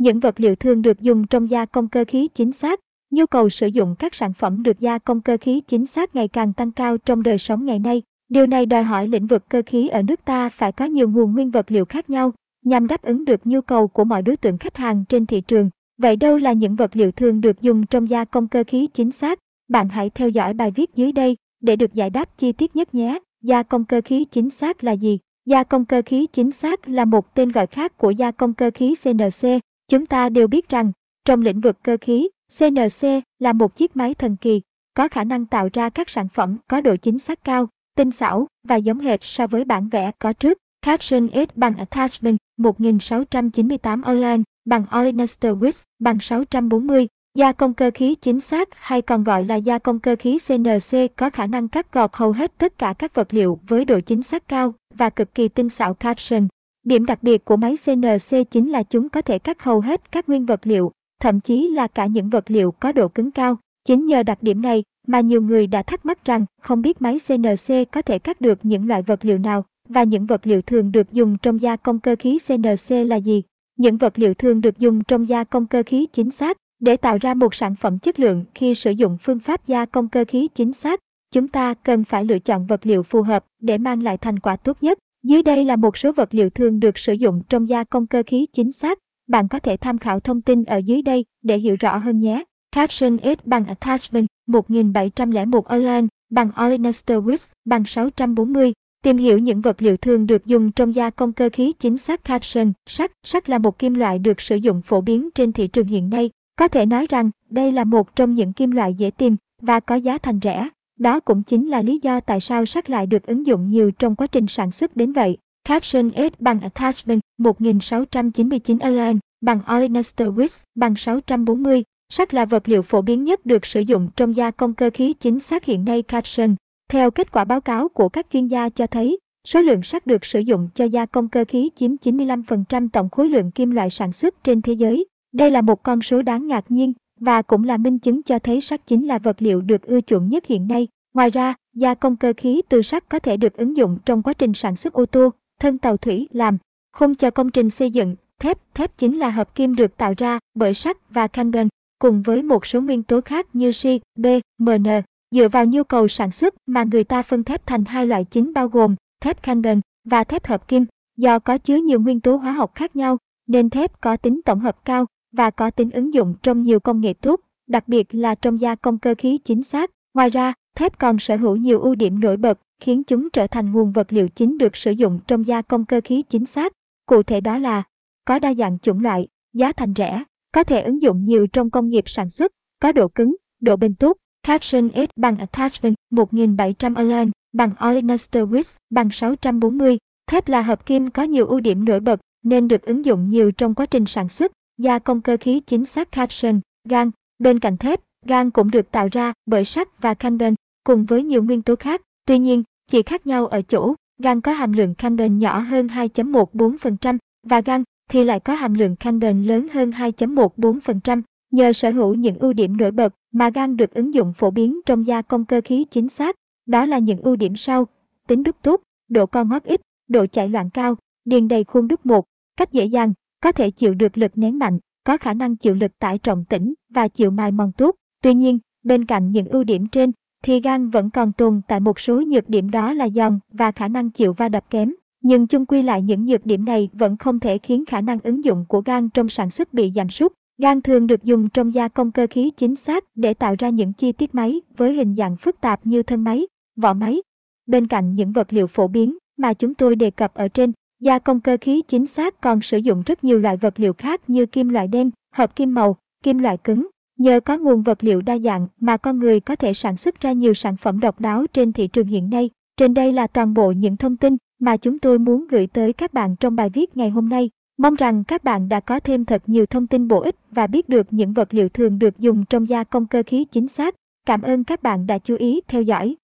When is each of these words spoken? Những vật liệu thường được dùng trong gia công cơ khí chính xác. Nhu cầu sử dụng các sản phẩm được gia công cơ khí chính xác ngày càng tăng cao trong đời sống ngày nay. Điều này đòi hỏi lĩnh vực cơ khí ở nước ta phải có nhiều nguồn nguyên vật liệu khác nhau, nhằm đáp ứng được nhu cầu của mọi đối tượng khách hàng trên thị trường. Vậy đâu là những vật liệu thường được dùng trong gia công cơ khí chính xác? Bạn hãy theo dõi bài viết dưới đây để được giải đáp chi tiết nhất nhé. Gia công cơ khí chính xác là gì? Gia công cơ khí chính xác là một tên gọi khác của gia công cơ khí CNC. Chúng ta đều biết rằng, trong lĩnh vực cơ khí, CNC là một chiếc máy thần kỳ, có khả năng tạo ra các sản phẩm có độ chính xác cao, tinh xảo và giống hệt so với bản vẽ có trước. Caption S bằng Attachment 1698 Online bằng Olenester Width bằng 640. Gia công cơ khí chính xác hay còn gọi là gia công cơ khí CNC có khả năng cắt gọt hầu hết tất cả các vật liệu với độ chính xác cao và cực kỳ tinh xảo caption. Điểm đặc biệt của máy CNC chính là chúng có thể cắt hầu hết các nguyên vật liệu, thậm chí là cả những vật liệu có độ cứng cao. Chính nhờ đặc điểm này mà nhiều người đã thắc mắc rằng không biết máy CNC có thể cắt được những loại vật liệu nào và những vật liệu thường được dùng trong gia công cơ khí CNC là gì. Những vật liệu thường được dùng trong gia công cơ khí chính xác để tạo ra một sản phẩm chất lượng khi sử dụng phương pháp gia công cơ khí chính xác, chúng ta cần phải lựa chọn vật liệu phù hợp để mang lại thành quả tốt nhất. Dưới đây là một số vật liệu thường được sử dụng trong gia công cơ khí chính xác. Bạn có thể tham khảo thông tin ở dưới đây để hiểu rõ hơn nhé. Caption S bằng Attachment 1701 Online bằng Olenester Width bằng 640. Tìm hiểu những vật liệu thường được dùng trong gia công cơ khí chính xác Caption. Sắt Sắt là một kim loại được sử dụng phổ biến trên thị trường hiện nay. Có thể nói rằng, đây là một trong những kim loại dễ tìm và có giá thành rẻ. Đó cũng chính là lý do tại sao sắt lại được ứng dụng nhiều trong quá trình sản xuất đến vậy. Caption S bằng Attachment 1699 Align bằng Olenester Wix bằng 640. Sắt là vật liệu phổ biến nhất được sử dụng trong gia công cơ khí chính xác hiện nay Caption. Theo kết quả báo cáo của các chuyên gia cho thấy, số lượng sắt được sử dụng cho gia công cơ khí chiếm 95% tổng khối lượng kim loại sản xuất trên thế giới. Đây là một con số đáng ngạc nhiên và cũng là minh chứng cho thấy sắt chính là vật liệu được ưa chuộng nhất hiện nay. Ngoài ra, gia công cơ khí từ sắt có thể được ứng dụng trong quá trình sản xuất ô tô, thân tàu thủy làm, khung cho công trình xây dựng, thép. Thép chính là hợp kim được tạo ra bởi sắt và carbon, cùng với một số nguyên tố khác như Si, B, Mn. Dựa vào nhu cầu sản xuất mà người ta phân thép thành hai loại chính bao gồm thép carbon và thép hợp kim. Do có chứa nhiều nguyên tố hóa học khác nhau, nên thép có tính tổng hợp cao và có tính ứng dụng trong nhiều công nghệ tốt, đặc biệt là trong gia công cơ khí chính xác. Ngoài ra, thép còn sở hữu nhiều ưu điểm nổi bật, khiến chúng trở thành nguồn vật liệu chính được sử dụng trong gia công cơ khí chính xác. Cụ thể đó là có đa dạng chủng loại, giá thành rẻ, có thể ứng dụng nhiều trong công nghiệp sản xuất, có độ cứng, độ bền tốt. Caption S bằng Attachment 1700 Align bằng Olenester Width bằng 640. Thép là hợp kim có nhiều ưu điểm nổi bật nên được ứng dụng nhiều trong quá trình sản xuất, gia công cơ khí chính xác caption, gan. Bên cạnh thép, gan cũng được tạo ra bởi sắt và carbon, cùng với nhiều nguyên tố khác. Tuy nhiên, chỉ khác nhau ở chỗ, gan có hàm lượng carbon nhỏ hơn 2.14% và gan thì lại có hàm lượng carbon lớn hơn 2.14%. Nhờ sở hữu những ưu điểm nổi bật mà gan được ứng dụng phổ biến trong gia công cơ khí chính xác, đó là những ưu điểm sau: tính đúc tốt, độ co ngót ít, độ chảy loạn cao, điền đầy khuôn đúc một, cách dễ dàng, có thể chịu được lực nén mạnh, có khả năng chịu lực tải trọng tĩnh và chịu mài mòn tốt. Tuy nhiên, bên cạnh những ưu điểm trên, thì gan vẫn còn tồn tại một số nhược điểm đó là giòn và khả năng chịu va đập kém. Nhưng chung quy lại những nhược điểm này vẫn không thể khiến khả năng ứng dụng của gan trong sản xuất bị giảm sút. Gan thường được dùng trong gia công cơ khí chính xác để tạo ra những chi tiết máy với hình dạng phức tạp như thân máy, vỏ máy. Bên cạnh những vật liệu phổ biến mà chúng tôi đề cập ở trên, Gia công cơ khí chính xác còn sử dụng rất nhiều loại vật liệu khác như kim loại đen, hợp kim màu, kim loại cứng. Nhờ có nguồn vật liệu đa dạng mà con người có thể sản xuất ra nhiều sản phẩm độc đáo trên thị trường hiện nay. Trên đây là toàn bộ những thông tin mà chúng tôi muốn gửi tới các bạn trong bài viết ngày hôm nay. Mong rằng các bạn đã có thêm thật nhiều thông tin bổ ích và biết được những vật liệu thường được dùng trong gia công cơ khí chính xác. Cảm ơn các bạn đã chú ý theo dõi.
Những 0.00 0.20
vật 0.20 0.40
liệu 0.40 0.54
thường 0.54 0.82
được 0.82 1.00
dùng 1.00 1.26
trong 1.26 1.50
gia 1.50 1.64
công 1.64 1.88
cơ 1.88 2.04
khí 2.08 2.28
chính 2.34 2.52
xác. 2.52 2.80
Nhu 3.10 3.26
cầu 3.26 3.48
sử 3.48 3.66
dụng 3.66 3.94
các 3.98 4.14
sản 4.14 4.32
phẩm 4.32 4.62
được 4.62 4.80
gia 4.80 4.98
công 4.98 5.20
cơ 5.20 5.36
khí 5.40 5.60
chính 5.60 5.86
xác 5.86 6.14
ngày 6.14 6.28
càng 6.28 6.52
tăng 6.52 6.72
cao 6.72 6.98
trong 6.98 7.22
đời 7.22 7.38
sống 7.38 7.64
ngày 7.64 7.78
nay. 7.78 8.02
Điều 8.28 8.46
này 8.46 8.66
đòi 8.66 8.82
hỏi 8.82 9.08
lĩnh 9.08 9.26
vực 9.26 9.48
cơ 9.48 9.62
khí 9.66 9.88
ở 9.88 10.02
nước 10.02 10.24
ta 10.24 10.48
phải 10.48 10.72
có 10.72 10.84
nhiều 10.84 11.08
nguồn 11.08 11.32
nguyên 11.32 11.50
vật 11.50 11.70
liệu 11.70 11.84
khác 11.84 12.10
nhau, 12.10 12.32
nhằm 12.64 12.86
đáp 12.86 13.02
ứng 13.02 13.24
được 13.24 13.40
nhu 13.44 13.60
cầu 13.60 13.88
của 13.88 14.04
mọi 14.04 14.22
đối 14.22 14.36
tượng 14.36 14.58
khách 14.58 14.76
hàng 14.76 15.04
trên 15.08 15.26
thị 15.26 15.40
trường. 15.40 15.70
Vậy 15.98 16.16
đâu 16.16 16.36
là 16.36 16.52
những 16.52 16.76
vật 16.76 16.96
liệu 16.96 17.12
thường 17.12 17.40
được 17.40 17.60
dùng 17.60 17.86
trong 17.86 18.08
gia 18.08 18.24
công 18.24 18.48
cơ 18.48 18.64
khí 18.66 18.86
chính 18.86 19.10
xác? 19.10 19.38
Bạn 19.68 19.88
hãy 19.88 20.10
theo 20.10 20.28
dõi 20.28 20.54
bài 20.54 20.70
viết 20.70 20.94
dưới 20.94 21.12
đây 21.12 21.36
để 21.62 21.76
được 21.76 21.94
giải 21.94 22.10
đáp 22.10 22.38
chi 22.38 22.52
tiết 22.52 22.76
nhất 22.76 22.94
nhé. 22.94 23.18
Gia 23.42 23.62
công 23.62 23.84
cơ 23.84 24.00
khí 24.04 24.24
chính 24.24 24.50
xác 24.50 24.84
là 24.84 24.92
gì? 24.92 25.18
Gia 25.46 25.62
công 25.62 25.84
cơ 25.84 26.02
khí 26.06 26.26
chính 26.26 26.50
xác 26.50 26.88
là 26.88 27.04
một 27.04 27.34
tên 27.34 27.52
gọi 27.52 27.66
khác 27.66 27.98
của 27.98 28.10
gia 28.10 28.30
công 28.30 28.54
cơ 28.54 28.70
khí 28.74 28.94
CNC. 29.04 29.60
Chúng 29.90 30.06
ta 30.06 30.28
đều 30.28 30.46
biết 30.46 30.68
rằng, 30.68 30.92
trong 31.24 31.42
lĩnh 31.42 31.60
vực 31.60 31.76
cơ 31.82 31.96
khí, 32.00 32.28
CNC 32.58 33.08
là 33.38 33.52
một 33.52 33.76
chiếc 33.76 33.96
máy 33.96 34.14
thần 34.14 34.36
kỳ, 34.36 34.60
có 34.94 35.08
khả 35.08 35.24
năng 35.24 35.46
tạo 35.46 35.68
ra 35.72 35.90
các 35.90 36.10
sản 36.10 36.28
phẩm 36.28 36.56
có 36.68 36.80
độ 36.80 36.96
chính 36.96 37.18
xác 37.18 37.44
cao, 37.44 37.68
tinh 37.96 38.10
xảo 38.10 38.46
và 38.68 38.76
giống 38.76 39.00
hệt 39.00 39.20
so 39.22 39.46
với 39.46 39.64
bản 39.64 39.88
vẽ 39.88 40.10
có 40.18 40.32
trước. 40.32 40.58
Caption 40.82 41.28
S 41.32 41.56
bằng 41.56 41.76
Attachment 41.76 42.36
1698 42.56 44.02
Online 44.02 44.42
bằng 44.64 44.84
Olenester 44.98 45.56
Width 45.56 45.82
bằng 45.98 46.20
640. 46.20 47.06
Gia 47.34 47.52
công 47.52 47.74
cơ 47.74 47.90
khí 47.94 48.14
chính 48.14 48.40
xác 48.40 48.68
hay 48.72 49.02
còn 49.02 49.24
gọi 49.24 49.44
là 49.44 49.56
gia 49.56 49.78
công 49.78 50.00
cơ 50.00 50.16
khí 50.18 50.38
CNC 50.48 51.16
có 51.16 51.30
khả 51.30 51.46
năng 51.46 51.68
cắt 51.68 51.92
gọt 51.92 52.10
hầu 52.12 52.32
hết 52.32 52.58
tất 52.58 52.78
cả 52.78 52.94
các 52.98 53.14
vật 53.14 53.34
liệu 53.34 53.58
với 53.68 53.84
độ 53.84 54.00
chính 54.00 54.22
xác 54.22 54.48
cao 54.48 54.74
và 54.94 55.10
cực 55.10 55.34
kỳ 55.34 55.48
tinh 55.48 55.68
xảo 55.68 55.94
caption. 55.94 56.48
Điểm 56.84 57.06
đặc 57.06 57.22
biệt 57.22 57.44
của 57.44 57.56
máy 57.56 57.74
CNC 57.86 58.50
chính 58.50 58.70
là 58.70 58.82
chúng 58.82 59.08
có 59.08 59.22
thể 59.22 59.38
cắt 59.38 59.62
hầu 59.62 59.80
hết 59.80 60.12
các 60.12 60.28
nguyên 60.28 60.46
vật 60.46 60.60
liệu, 60.66 60.92
thậm 61.20 61.40
chí 61.40 61.68
là 61.68 61.86
cả 61.86 62.06
những 62.06 62.30
vật 62.30 62.50
liệu 62.50 62.70
có 62.70 62.92
độ 62.92 63.08
cứng 63.08 63.30
cao. 63.30 63.56
Chính 63.84 64.06
nhờ 64.06 64.22
đặc 64.22 64.42
điểm 64.42 64.62
này 64.62 64.84
mà 65.06 65.20
nhiều 65.20 65.42
người 65.42 65.66
đã 65.66 65.82
thắc 65.82 66.06
mắc 66.06 66.24
rằng 66.24 66.46
không 66.62 66.82
biết 66.82 67.02
máy 67.02 67.18
CNC 67.28 67.92
có 67.92 68.02
thể 68.02 68.18
cắt 68.18 68.40
được 68.40 68.58
những 68.62 68.88
loại 68.88 69.02
vật 69.02 69.24
liệu 69.24 69.38
nào 69.38 69.64
và 69.88 70.02
những 70.04 70.26
vật 70.26 70.46
liệu 70.46 70.62
thường 70.62 70.92
được 70.92 71.12
dùng 71.12 71.38
trong 71.38 71.60
gia 71.60 71.76
công 71.76 72.00
cơ 72.00 72.16
khí 72.18 72.38
CNC 72.48 72.90
là 73.06 73.16
gì. 73.16 73.42
Những 73.76 73.96
vật 73.96 74.18
liệu 74.18 74.34
thường 74.34 74.60
được 74.60 74.78
dùng 74.78 75.04
trong 75.04 75.28
gia 75.28 75.44
công 75.44 75.66
cơ 75.66 75.82
khí 75.86 76.06
chính 76.12 76.30
xác 76.30 76.56
để 76.80 76.96
tạo 76.96 77.18
ra 77.20 77.34
một 77.34 77.54
sản 77.54 77.74
phẩm 77.74 77.98
chất 77.98 78.20
lượng 78.20 78.44
khi 78.54 78.74
sử 78.74 78.90
dụng 78.90 79.18
phương 79.22 79.38
pháp 79.38 79.66
gia 79.66 79.84
công 79.84 80.08
cơ 80.08 80.24
khí 80.28 80.48
chính 80.54 80.72
xác, 80.72 81.00
chúng 81.32 81.48
ta 81.48 81.74
cần 81.74 82.04
phải 82.04 82.24
lựa 82.24 82.38
chọn 82.38 82.66
vật 82.66 82.86
liệu 82.86 83.02
phù 83.02 83.22
hợp 83.22 83.44
để 83.60 83.78
mang 83.78 84.02
lại 84.02 84.18
thành 84.18 84.38
quả 84.38 84.56
tốt 84.56 84.76
nhất. 84.80 84.98
Dưới 85.22 85.42
đây 85.42 85.64
là 85.64 85.76
một 85.76 85.96
số 85.96 86.12
vật 86.12 86.34
liệu 86.34 86.50
thường 86.50 86.80
được 86.80 86.98
sử 86.98 87.12
dụng 87.12 87.42
trong 87.48 87.68
gia 87.68 87.84
công 87.84 88.06
cơ 88.06 88.22
khí 88.26 88.46
chính 88.52 88.72
xác. 88.72 88.98
Bạn 89.28 89.48
có 89.48 89.58
thể 89.58 89.76
tham 89.76 89.98
khảo 89.98 90.20
thông 90.20 90.42
tin 90.42 90.64
ở 90.64 90.76
dưới 90.76 91.02
đây 91.02 91.24
để 91.42 91.58
hiểu 91.58 91.76
rõ 91.80 91.96
hơn 91.96 92.20
nhé. 92.20 92.44
Caption 92.72 93.16
S 93.22 93.46
bằng 93.46 93.64
Attachment 93.64 94.26
1701 94.46 95.64
Online 95.64 96.06
bằng 96.30 96.50
Olenester 96.64 97.18
Width 97.18 97.46
bằng 97.64 97.84
640. 97.84 98.72
Tìm 99.02 99.16
hiểu 99.16 99.38
những 99.38 99.60
vật 99.60 99.82
liệu 99.82 99.96
thường 99.96 100.26
được 100.26 100.46
dùng 100.46 100.72
trong 100.72 100.94
gia 100.94 101.10
công 101.10 101.32
cơ 101.32 101.48
khí 101.52 101.72
chính 101.78 101.98
xác 101.98 102.24
Caption. 102.24 102.72
Sắt 102.86 103.12
Sắt 103.22 103.50
là 103.50 103.58
một 103.58 103.78
kim 103.78 103.94
loại 103.94 104.18
được 104.18 104.40
sử 104.40 104.56
dụng 104.56 104.82
phổ 104.82 105.00
biến 105.00 105.30
trên 105.34 105.52
thị 105.52 105.68
trường 105.68 105.86
hiện 105.86 106.10
nay. 106.10 106.30
Có 106.56 106.68
thể 106.68 106.86
nói 106.86 107.06
rằng, 107.10 107.30
đây 107.50 107.72
là 107.72 107.84
một 107.84 108.16
trong 108.16 108.34
những 108.34 108.52
kim 108.52 108.70
loại 108.70 108.94
dễ 108.94 109.10
tìm 109.10 109.36
và 109.62 109.80
có 109.80 109.94
giá 109.94 110.18
thành 110.18 110.40
rẻ. 110.42 110.68
Đó 111.00 111.20
cũng 111.20 111.42
chính 111.42 111.68
là 111.68 111.82
lý 111.82 111.98
do 112.02 112.20
tại 112.20 112.40
sao 112.40 112.66
sắt 112.66 112.90
lại 112.90 113.06
được 113.06 113.26
ứng 113.26 113.46
dụng 113.46 113.68
nhiều 113.68 113.90
trong 113.90 114.16
quá 114.16 114.26
trình 114.26 114.46
sản 114.46 114.70
xuất 114.70 114.96
đến 114.96 115.12
vậy. 115.12 115.36
Caption 115.64 116.10
S 116.16 116.40
bằng 116.40 116.60
Attachment 116.60 117.20
1699 117.38 118.78
Align 118.78 119.18
bằng 119.40 119.60
Olenester 119.76 120.28
Wix 120.28 120.60
bằng 120.74 120.96
640. 120.96 121.84
Sắt 122.08 122.34
là 122.34 122.44
vật 122.44 122.68
liệu 122.68 122.82
phổ 122.82 123.02
biến 123.02 123.24
nhất 123.24 123.46
được 123.46 123.66
sử 123.66 123.80
dụng 123.80 124.08
trong 124.16 124.36
gia 124.36 124.50
công 124.50 124.74
cơ 124.74 124.90
khí 124.94 125.12
chính 125.12 125.40
xác 125.40 125.64
hiện 125.64 125.84
nay 125.84 126.02
Caption. 126.02 126.54
Theo 126.88 127.10
kết 127.10 127.32
quả 127.32 127.44
báo 127.44 127.60
cáo 127.60 127.88
của 127.88 128.08
các 128.08 128.26
chuyên 128.32 128.46
gia 128.46 128.68
cho 128.68 128.86
thấy, 128.86 129.18
số 129.46 129.60
lượng 129.60 129.82
sắt 129.82 130.06
được 130.06 130.24
sử 130.24 130.40
dụng 130.40 130.68
cho 130.74 130.84
gia 130.84 131.06
công 131.06 131.28
cơ 131.28 131.44
khí 131.48 131.70
chiếm 131.74 131.90
95% 131.94 132.88
tổng 132.92 133.08
khối 133.08 133.28
lượng 133.28 133.50
kim 133.50 133.70
loại 133.70 133.90
sản 133.90 134.12
xuất 134.12 134.44
trên 134.44 134.62
thế 134.62 134.72
giới. 134.72 135.06
Đây 135.32 135.50
là 135.50 135.60
một 135.60 135.82
con 135.82 136.02
số 136.02 136.22
đáng 136.22 136.46
ngạc 136.46 136.64
nhiên 136.68 136.92
và 137.20 137.42
cũng 137.42 137.64
là 137.64 137.76
minh 137.76 137.98
chứng 137.98 138.22
cho 138.22 138.38
thấy 138.38 138.60
sắt 138.60 138.86
chính 138.86 139.06
là 139.06 139.18
vật 139.18 139.42
liệu 139.42 139.60
được 139.60 139.82
ưa 139.82 140.00
chuộng 140.00 140.28
nhất 140.28 140.46
hiện 140.46 140.68
nay. 140.68 140.88
Ngoài 141.14 141.30
ra, 141.30 141.54
gia 141.74 141.94
công 141.94 142.16
cơ 142.16 142.32
khí 142.36 142.62
từ 142.68 142.82
sắt 142.82 143.08
có 143.08 143.18
thể 143.18 143.36
được 143.36 143.56
ứng 143.56 143.76
dụng 143.76 143.98
trong 144.04 144.22
quá 144.22 144.32
trình 144.32 144.54
sản 144.54 144.76
xuất 144.76 144.92
ô 144.92 145.06
tô, 145.06 145.30
thân 145.60 145.78
tàu 145.78 145.96
thủy 145.96 146.28
làm, 146.30 146.58
khung 146.92 147.14
cho 147.14 147.30
công 147.30 147.50
trình 147.50 147.70
xây 147.70 147.90
dựng, 147.90 148.16
thép. 148.38 148.58
Thép 148.74 148.98
chính 148.98 149.18
là 149.18 149.30
hợp 149.30 149.54
kim 149.54 149.74
được 149.74 149.96
tạo 149.96 150.14
ra 150.16 150.38
bởi 150.54 150.74
sắt 150.74 150.96
và 151.10 151.26
carbon, 151.26 151.68
cùng 151.98 152.22
với 152.22 152.42
một 152.42 152.66
số 152.66 152.80
nguyên 152.80 153.02
tố 153.02 153.20
khác 153.20 153.46
như 153.52 153.72
Si, 153.72 154.00
B, 154.16 154.26
Mn. 154.58 154.84
Dựa 155.30 155.48
vào 155.48 155.66
nhu 155.66 155.84
cầu 155.84 156.08
sản 156.08 156.30
xuất 156.30 156.54
mà 156.66 156.84
người 156.84 157.04
ta 157.04 157.22
phân 157.22 157.44
thép 157.44 157.66
thành 157.66 157.84
hai 157.84 158.06
loại 158.06 158.24
chính 158.24 158.52
bao 158.52 158.68
gồm 158.68 158.96
thép 159.20 159.42
carbon 159.42 159.80
và 160.04 160.24
thép 160.24 160.46
hợp 160.46 160.68
kim. 160.68 160.86
Do 161.16 161.38
có 161.38 161.58
chứa 161.58 161.76
nhiều 161.76 162.00
nguyên 162.00 162.20
tố 162.20 162.36
hóa 162.36 162.52
học 162.52 162.72
khác 162.74 162.96
nhau, 162.96 163.18
nên 163.46 163.70
thép 163.70 164.00
có 164.00 164.16
tính 164.16 164.40
tổng 164.44 164.60
hợp 164.60 164.84
cao 164.84 165.06
và 165.32 165.50
có 165.50 165.70
tính 165.70 165.90
ứng 165.90 166.14
dụng 166.14 166.34
trong 166.42 166.62
nhiều 166.62 166.80
công 166.80 167.00
nghệ 167.00 167.12
tốt, 167.12 167.40
đặc 167.66 167.88
biệt 167.88 168.14
là 168.14 168.34
trong 168.34 168.60
gia 168.60 168.74
công 168.74 168.98
cơ 168.98 169.14
khí 169.18 169.38
chính 169.38 169.62
xác. 169.62 169.90
Ngoài 170.14 170.30
ra, 170.30 170.52
thép 170.80 170.98
còn 170.98 171.18
sở 171.18 171.36
hữu 171.36 171.56
nhiều 171.56 171.80
ưu 171.80 171.94
điểm 171.94 172.20
nổi 172.20 172.36
bật, 172.36 172.58
khiến 172.82 173.04
chúng 173.04 173.30
trở 173.30 173.46
thành 173.46 173.72
nguồn 173.72 173.92
vật 173.92 174.12
liệu 174.12 174.28
chính 174.28 174.58
được 174.58 174.76
sử 174.76 174.90
dụng 174.90 175.20
trong 175.26 175.46
gia 175.46 175.62
công 175.62 175.84
cơ 175.84 176.00
khí 176.04 176.22
chính 176.22 176.46
xác. 176.46 176.72
Cụ 177.06 177.22
thể 177.22 177.40
đó 177.40 177.58
là 177.58 177.82
có 178.24 178.38
đa 178.38 178.54
dạng 178.54 178.78
chủng 178.78 179.02
loại, 179.02 179.28
giá 179.52 179.72
thành 179.72 179.94
rẻ, 179.96 180.22
có 180.52 180.64
thể 180.64 180.82
ứng 180.82 181.02
dụng 181.02 181.24
nhiều 181.24 181.46
trong 181.46 181.70
công 181.70 181.88
nghiệp 181.88 182.04
sản 182.06 182.30
xuất, 182.30 182.52
có 182.82 182.92
độ 182.92 183.08
cứng, 183.08 183.36
độ 183.60 183.76
bền 183.76 183.94
tốt. 183.94 184.16
Caption 184.42 184.88
S 184.94 185.10
bằng 185.16 185.38
Attachment 185.38 185.94
1700 186.10 186.94
Align 186.94 187.30
bằng 187.52 187.70
Olenester 187.88 188.48
Width 188.48 188.76
bằng 188.90 189.10
640. 189.10 189.98
Thép 190.26 190.48
là 190.48 190.62
hợp 190.62 190.86
kim 190.86 191.10
có 191.10 191.22
nhiều 191.22 191.46
ưu 191.46 191.60
điểm 191.60 191.84
nổi 191.84 192.00
bật 192.00 192.20
nên 192.42 192.68
được 192.68 192.82
ứng 192.82 193.04
dụng 193.04 193.28
nhiều 193.28 193.52
trong 193.52 193.74
quá 193.74 193.86
trình 193.86 194.06
sản 194.06 194.28
xuất, 194.28 194.52
gia 194.78 194.98
công 194.98 195.20
cơ 195.20 195.36
khí 195.40 195.60
chính 195.60 195.84
xác 195.84 196.12
caption, 196.12 196.60
gan. 196.88 197.10
Bên 197.38 197.58
cạnh 197.58 197.76
thép, 197.76 198.00
gan 198.26 198.50
cũng 198.50 198.70
được 198.70 198.90
tạo 198.90 199.08
ra 199.12 199.32
bởi 199.46 199.64
sắt 199.64 200.00
và 200.00 200.14
carbon, 200.14 200.54
cùng 200.90 201.04
với 201.04 201.22
nhiều 201.22 201.42
nguyên 201.42 201.62
tố 201.62 201.76
khác. 201.76 202.02
Tuy 202.26 202.38
nhiên, 202.38 202.62
chỉ 202.90 203.02
khác 203.02 203.26
nhau 203.26 203.46
ở 203.46 203.62
chỗ, 203.62 203.94
gan 204.18 204.40
có 204.40 204.52
hàm 204.52 204.72
lượng 204.72 204.94
carbon 204.94 205.38
nhỏ 205.38 205.58
hơn 205.58 205.86
2.14% 205.86 207.18
và 207.42 207.60
gan 207.60 207.82
thì 208.08 208.24
lại 208.24 208.40
có 208.40 208.54
hàm 208.54 208.74
lượng 208.74 208.96
carbon 208.96 209.42
lớn 209.42 209.68
hơn 209.72 209.90
2.14%. 209.90 211.22
Nhờ 211.50 211.72
sở 211.72 211.90
hữu 211.90 212.14
những 212.14 212.38
ưu 212.38 212.52
điểm 212.52 212.76
nổi 212.76 212.90
bật 212.90 213.14
mà 213.32 213.50
gan 213.50 213.76
được 213.76 213.94
ứng 213.94 214.14
dụng 214.14 214.32
phổ 214.32 214.50
biến 214.50 214.80
trong 214.86 215.06
gia 215.06 215.22
công 215.22 215.44
cơ 215.44 215.60
khí 215.64 215.84
chính 215.90 216.08
xác, 216.08 216.36
đó 216.66 216.86
là 216.86 216.98
những 216.98 217.18
ưu 217.18 217.36
điểm 217.36 217.56
sau: 217.56 217.86
tính 218.26 218.42
đúc 218.42 218.56
tốt, 218.62 218.80
độ 219.08 219.26
co 219.26 219.44
ngót 219.44 219.62
ít, 219.64 219.80
độ 220.08 220.26
chảy 220.26 220.48
loạn 220.48 220.70
cao, 220.70 220.96
điền 221.24 221.48
đầy 221.48 221.64
khuôn 221.64 221.88
đúc 221.88 222.06
một, 222.06 222.24
cách 222.56 222.72
dễ 222.72 222.84
dàng, 222.84 223.12
có 223.42 223.52
thể 223.52 223.70
chịu 223.70 223.94
được 223.94 224.18
lực 224.18 224.38
nén 224.38 224.58
mạnh, 224.58 224.78
có 225.04 225.16
khả 225.16 225.34
năng 225.34 225.56
chịu 225.56 225.74
lực 225.74 225.98
tải 225.98 226.18
trọng 226.18 226.44
tĩnh 226.44 226.74
và 226.94 227.08
chịu 227.08 227.30
mài 227.30 227.52
mòn 227.52 227.72
tốt. 227.72 227.94
Tuy 228.22 228.34
nhiên, 228.34 228.58
bên 228.82 229.04
cạnh 229.04 229.30
những 229.30 229.48
ưu 229.48 229.64
điểm 229.64 229.88
trên, 229.88 230.12
thì 230.42 230.60
gan 230.60 230.90
vẫn 230.90 231.10
còn 231.10 231.32
tồn 231.32 231.60
tại 231.68 231.80
một 231.80 232.00
số 232.00 232.20
nhược 232.20 232.48
điểm 232.48 232.70
đó 232.70 232.92
là 232.92 233.08
giòn 233.08 233.38
và 233.52 233.72
khả 233.72 233.88
năng 233.88 234.10
chịu 234.10 234.32
va 234.32 234.48
đập 234.48 234.64
kém. 234.70 234.94
Nhưng 235.22 235.46
chung 235.46 235.66
quy 235.66 235.82
lại 235.82 236.02
những 236.02 236.24
nhược 236.24 236.46
điểm 236.46 236.64
này 236.64 236.88
vẫn 236.92 237.16
không 237.16 237.40
thể 237.40 237.58
khiến 237.58 237.84
khả 237.86 238.00
năng 238.00 238.18
ứng 238.22 238.44
dụng 238.44 238.64
của 238.68 238.80
gan 238.80 239.08
trong 239.08 239.28
sản 239.28 239.50
xuất 239.50 239.74
bị 239.74 239.92
giảm 239.94 240.08
sút. 240.08 240.32
Gan 240.58 240.82
thường 240.82 241.06
được 241.06 241.24
dùng 241.24 241.48
trong 241.48 241.74
gia 241.74 241.88
công 241.88 242.12
cơ 242.12 242.26
khí 242.30 242.50
chính 242.56 242.76
xác 242.76 243.04
để 243.14 243.34
tạo 243.34 243.54
ra 243.58 243.68
những 243.68 243.92
chi 243.92 244.12
tiết 244.12 244.34
máy 244.34 244.60
với 244.76 244.94
hình 244.94 245.14
dạng 245.14 245.36
phức 245.36 245.60
tạp 245.60 245.86
như 245.86 246.02
thân 246.02 246.24
máy, 246.24 246.46
vỏ 246.76 246.92
máy. 246.92 247.22
Bên 247.66 247.86
cạnh 247.86 248.14
những 248.14 248.32
vật 248.32 248.52
liệu 248.52 248.66
phổ 248.66 248.88
biến 248.88 249.18
mà 249.36 249.54
chúng 249.54 249.74
tôi 249.74 249.96
đề 249.96 250.10
cập 250.10 250.34
ở 250.34 250.48
trên, 250.48 250.72
Gia 251.00 251.18
công 251.18 251.40
cơ 251.40 251.56
khí 251.60 251.82
chính 251.88 252.06
xác 252.06 252.40
còn 252.40 252.60
sử 252.60 252.78
dụng 252.78 253.02
rất 253.06 253.24
nhiều 253.24 253.38
loại 253.38 253.56
vật 253.56 253.80
liệu 253.80 253.92
khác 253.92 254.30
như 254.30 254.46
kim 254.46 254.68
loại 254.68 254.88
đen, 254.88 255.10
hợp 255.34 255.56
kim 255.56 255.74
màu, 255.74 255.96
kim 256.22 256.38
loại 256.38 256.56
cứng. 256.56 256.86
Nhờ 257.20 257.40
có 257.40 257.58
nguồn 257.58 257.82
vật 257.82 258.04
liệu 258.04 258.22
đa 258.22 258.38
dạng 258.38 258.68
mà 258.80 258.96
con 258.96 259.18
người 259.18 259.40
có 259.40 259.56
thể 259.56 259.72
sản 259.74 259.96
xuất 259.96 260.20
ra 260.20 260.32
nhiều 260.32 260.54
sản 260.54 260.76
phẩm 260.76 261.00
độc 261.00 261.20
đáo 261.20 261.46
trên 261.52 261.72
thị 261.72 261.86
trường 261.86 262.06
hiện 262.06 262.30
nay. 262.30 262.50
Trên 262.76 262.94
đây 262.94 263.12
là 263.12 263.26
toàn 263.26 263.54
bộ 263.54 263.72
những 263.72 263.96
thông 263.96 264.16
tin 264.16 264.36
mà 264.60 264.76
chúng 264.76 264.98
tôi 264.98 265.18
muốn 265.18 265.46
gửi 265.50 265.66
tới 265.66 265.92
các 265.92 266.12
bạn 266.14 266.36
trong 266.36 266.56
bài 266.56 266.70
viết 266.70 266.96
ngày 266.96 267.10
hôm 267.10 267.28
nay. 267.28 267.50
Mong 267.78 267.94
rằng 267.94 268.24
các 268.24 268.44
bạn 268.44 268.68
đã 268.68 268.80
có 268.80 269.00
thêm 269.00 269.24
thật 269.24 269.42
nhiều 269.46 269.66
thông 269.66 269.86
tin 269.86 270.08
bổ 270.08 270.20
ích 270.20 270.36
và 270.50 270.66
biết 270.66 270.88
được 270.88 271.06
những 271.10 271.32
vật 271.32 271.54
liệu 271.54 271.68
thường 271.68 271.98
được 271.98 272.18
dùng 272.18 272.44
trong 272.44 272.68
gia 272.68 272.84
công 272.84 273.06
cơ 273.06 273.22
khí 273.26 273.44
chính 273.44 273.68
xác. 273.68 273.94
Cảm 274.26 274.42
ơn 274.42 274.64
các 274.64 274.82
bạn 274.82 275.06
đã 275.06 275.18
chú 275.18 275.36
ý 275.36 275.60
theo 275.68 275.82
dõi. 275.82 276.16